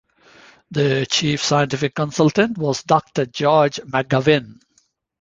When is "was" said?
2.57-2.81